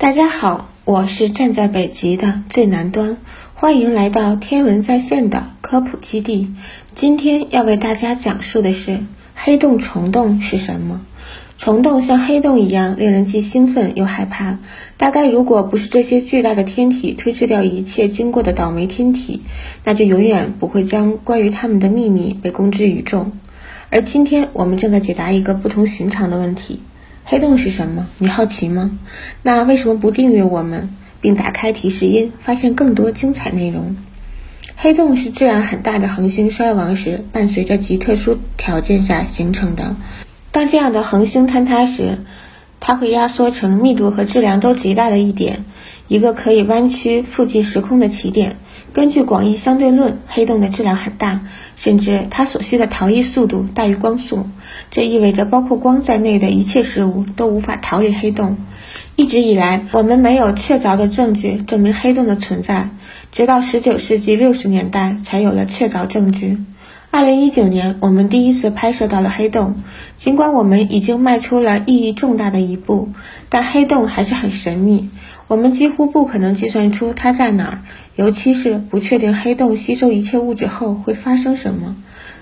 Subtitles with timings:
[0.00, 3.18] 大家好，我是站在北极的最南端，
[3.52, 6.48] 欢迎来到天文在线的科普基地。
[6.94, 9.00] 今天要为大家讲述的是
[9.34, 11.02] 黑洞虫洞是什么。
[11.58, 14.58] 虫洞像黑洞一样，令人既兴奋又害怕。
[14.96, 19.42] 大概如果不是这些巨大的天体推迟掉一切经过的倒霉天体，
[19.84, 23.32] 那就永远不会将关于它们的秘密被公之于众。
[23.90, 26.80] 而今天我们正在解答一个不同寻常的问题。
[27.30, 28.08] 黑洞是什么？
[28.18, 28.98] 你好奇吗？
[29.44, 33.94] 那为什么不订阅我们，并打开提示音，发现更多精彩内容？
[34.76, 39.94] 黑洞是质量很大的恒星衰亡时，伴随着极特殊条件下形成的。
[40.50, 42.18] 当这样的恒星坍塌时，
[42.80, 45.64] 它会压缩成密度和质量都极大的一点，
[46.08, 48.56] 一个可以弯曲附近时空的起点。
[48.92, 51.42] 根据广义相对论，黑洞的质量很大，
[51.76, 54.46] 甚至它所需的逃逸速度大于光速。
[54.90, 58.56] 这意味着包括光在内的一切事物都无法逃离黑洞。
[59.16, 62.90] 一直以来，我们没有确凿的证据证明黑洞的存在，
[63.30, 66.58] 直到19世纪60年代才有了确凿证据。
[67.12, 69.82] 2019年，我们第一次拍摄到了黑洞。
[70.16, 73.08] 尽管我们已经迈出了意义重大的一步，
[73.48, 75.08] 但黑洞还是很神秘。
[75.50, 77.82] 我们几乎不可能计算出它在哪儿，
[78.14, 81.96] 尤其是不确定黑洞吸收一切物质后会发生什么。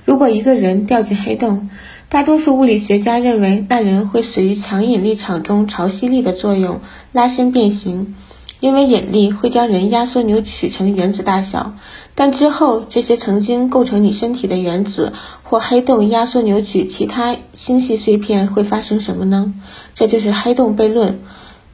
[0.04, 1.70] 如果一个人掉进黑洞，
[2.10, 8.14] 大多数物理学家认为那人会死于强引力场中潮汐力的作用，拉伸变形，
[8.60, 11.76] 因为引力会将人压缩扭曲成原子大小。
[12.14, 15.14] 但之后，这些曾经构成你身体的原子
[15.44, 19.54] 或黑洞压缩扭曲其他星系碎片会发生什么呢？
[19.94, 21.20] 这就是黑洞悖论。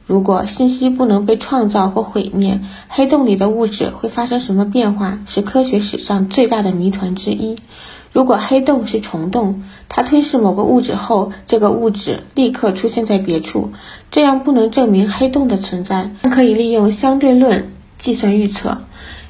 [0.07, 5.19] 如果信息不能被创造或毁灭，黑洞里的物质会发生什么变化？
[5.27, 7.57] 是科学史上最大的谜团之一。
[8.11, 13.71] 如果黑洞是虫洞，它吞噬某个物质后，这个物质立刻出现在别处，
[14.11, 18.77] 这样不能证明黑洞的存在，但可以利用相对论计算预测。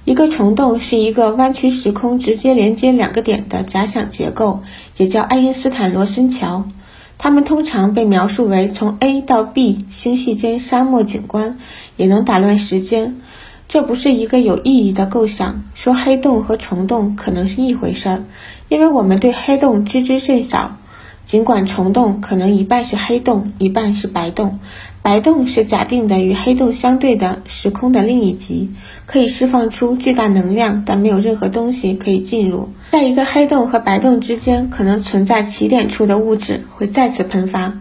[0.04, 4.60] 一个虫洞是一个弯曲时空直接连接两个点的假想结构，
[4.98, 6.66] 也叫爱因斯坦罗森桥。
[7.18, 11.58] 它们通常被描述为从 A 到 B 星系间沙漠景观，
[11.98, 13.16] 也能打乱时间。
[13.68, 15.64] 这不是一个有意义的构想。
[15.74, 18.24] 说黑洞和虫洞可能是一回事儿，
[18.70, 20.78] 因为我们对黑洞知之甚少。
[21.24, 24.60] 尽管虫洞可能一半是黑洞，一半是白洞。
[25.02, 28.70] 白洞是假定的与黑洞相对的时空的另一极，
[29.08, 32.70] 可以释放出巨大能量，但没有任何东西可以进入。
[32.92, 37.74] 在一个黑洞和白洞之间，可能存在起点处的物质会再次喷发。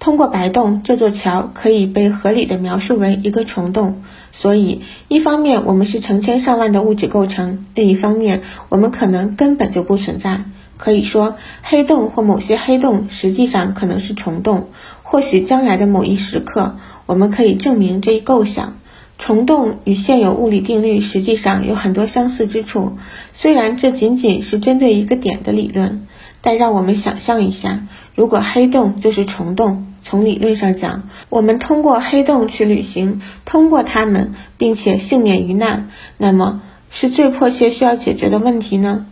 [0.00, 4.02] 通过白洞，这座桥可以被合理的描述为一个虫洞。
[4.30, 8.40] 所以，一方面我们是成千上万的物质构成，另一方面
[8.70, 10.44] 我们可能根本就不存在。
[10.78, 14.70] 可以说，黑洞或某些黑洞实际上可能是虫洞。
[15.02, 18.78] 或许将来的某一时刻，我们可以证明这一构想。
[19.18, 22.96] 虫洞与现有物理定律实际上有很多相似之处，
[23.32, 26.06] 虽然这仅仅是针对一个点的理论。
[26.40, 39.06] 但让我们想象一下，如果黑洞就是虫洞，从理论上讲，我们通过黑洞去旅行，通过它们，并且幸免于难，那么是最迫切需要解决的问题呢？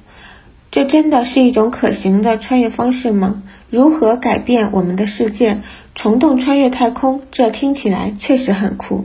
[0.71, 3.43] 这真的是一种可行的穿越方式吗？
[3.71, 5.62] 如何改变我们的世界？
[5.97, 9.05] 虫洞穿越太空，这听起来确实很酷。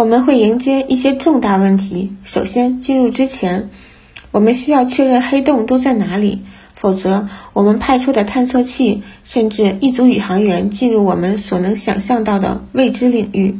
[0.00, 2.10] 我们会迎接一些重大问题。
[2.24, 3.68] 首先，进入之前，
[4.30, 6.40] 我们需要确认黑洞都在哪里，
[6.74, 13.58] 否则我们派出的探测器甚至一组宇航员进入我们所能想象到的未知领域。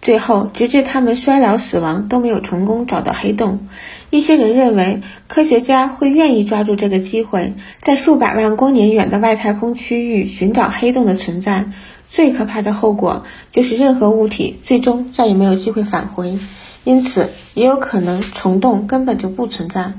[0.00, 3.68] 最后，直至他们衰老死亡，都没有成功找到黑洞。
[4.08, 11.66] 一些人认为，科学家会愿意抓住这个机会，在数百万光年远的外太空区域寻找黑洞的存在。
[12.14, 16.38] 最可怕的后果就是，任何物体最终再也没有机会返回。
[16.84, 19.94] 因此，也有可能虫洞根本就不存在。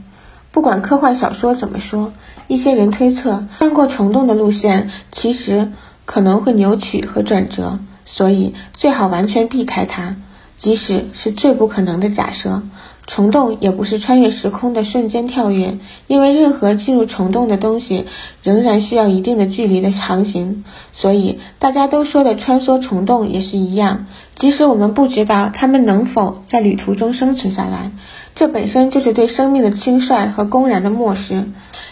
[0.49, 2.13] 不管科幻小说怎么说，
[2.47, 5.73] 一些人推测，穿过虫洞的路线其实
[6.05, 7.79] 可能会扭曲和转折。
[8.05, 10.15] 所以最好完全避开它，
[10.55, 12.63] 即使是最不可能的假设。
[13.07, 18.05] 虫洞也不是穿越时空的瞬间跳跃，因为任何进入虫洞的东西
[18.41, 20.63] 仍然需要一定的距离的航行。
[20.91, 27.91] 所以大家都说的穿梭虫洞也是一样，即使我们不知道它们能否在旅途中生存下来，
[28.33, 31.45] 这本身就是对生命的轻率和公然的漠视。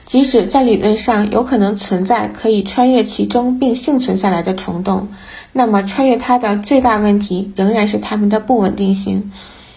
[0.06, 5.10] 即使在理论上有可能存在可以穿越其中并幸存下来的虫洞，
[5.52, 9.32] 那么穿越它的最大问题仍然是它们的不稳定性。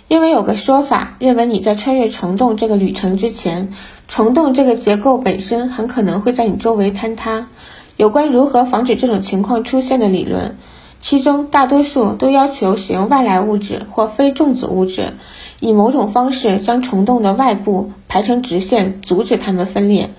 [0.08, 3.73] 因为有个说法认为，你在穿越虫洞这个旅程之前，
[4.06, 7.49] 虫洞这个结构本身很可能会在你周围坍塌。
[7.97, 10.56] 有关如何防止这种情况出现的理论，
[11.00, 15.14] 其中大多数都要求使用外来物质或非重子物质，
[15.58, 20.11] 以某种方式将虫洞的外部排成直线，阻止它们分裂。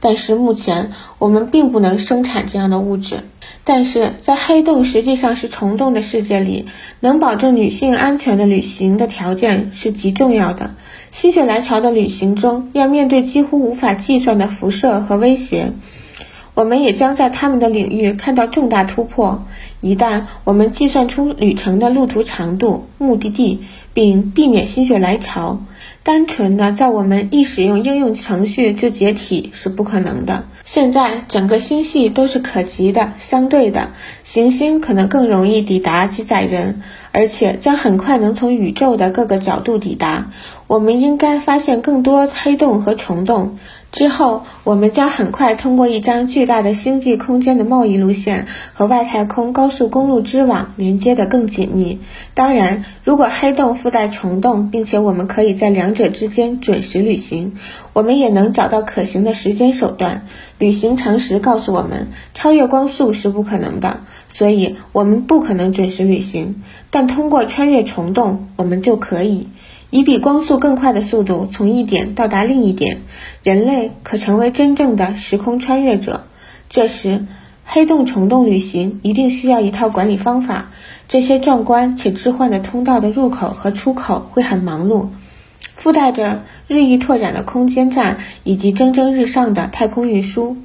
[0.00, 3.20] 但是目前我们并不能生产这样的物质。
[3.68, 6.66] 但是在黑洞实际上是虫洞的世界里，
[7.00, 10.76] 能保证女性安全的旅行的条件是极重要的。
[11.10, 15.72] 心血来潮的旅行中，要面对几乎无法计算的辐射和威胁。
[16.54, 19.44] 我们也将在他们的领域看到重大突破。
[19.80, 25.60] 一旦我们计算出旅程的路途长度、目的地，并避免心血来潮，
[26.04, 30.44] 单纯的在我们一使用应用程序就解体是不可能的。
[30.66, 33.92] 现在整个星系都是可及的、相对的，
[34.24, 36.82] 行星可能更容易抵达几载人，
[37.12, 40.32] 而且将很快能从宇宙的各个角度抵达。
[40.66, 43.58] 我们应该发现更多黑洞和虫洞。
[43.96, 51.98] 之后，我们将很快通过一张巨大的星际空间的贸易路线和外太空高速公路织网连接得更紧密。
[52.34, 57.54] 当然，如果黑洞附带虫洞，并且我们可以在两者之间准时旅行，
[57.94, 60.26] 我们也能找到可行的时间手段。
[60.58, 66.62] 旅行常识告诉我们，超越光速是不可能的，所以我们不可能准时旅行。
[66.90, 69.48] 但通过穿越虫洞，我们就可以。
[69.96, 72.98] 以比光速更快的速度从一点到达另一点，
[73.42, 76.26] 人类可成为真正的时空穿越者。
[76.68, 77.24] 这时，
[77.64, 80.68] 黑洞虫洞旅行一定需要一套管理方法。
[81.08, 85.08] 这些壮观且置换的通道的入口和出口会很忙碌，
[85.74, 90.58] 附带着日益拓展的空间站以及蒸蒸日上的太空运输，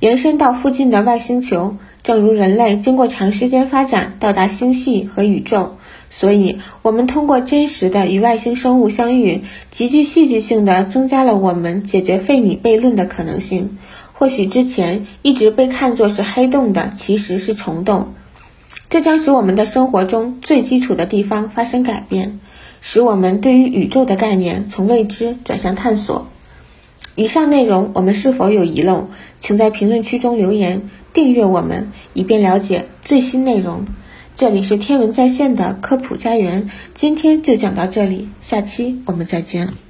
[0.00, 1.78] 延伸到附近的外星球。
[2.02, 5.78] 正如人类经过长时间发展到达星系和宇宙，
[6.08, 13.78] 所以我们通过真实的与外星生物相遇，极具戏剧性的增加了我们解决费米悖论的可能性。
[14.12, 18.14] 或许之前一直被看作是黑洞的，其实是虫洞。
[18.88, 22.40] 这将使我们的生活中最基础的地方发生改变，
[22.80, 26.28] 使我们对于宇宙的概念从未知转向探索。
[27.14, 29.08] 以上内容我们是否有遗漏？
[29.38, 30.88] 请在评论区中留言。
[31.12, 33.86] 订阅我们，以便了解最新内容。
[34.36, 39.85] 这里是天文在线的科普家园，今天就讲到这里，下期我们再见。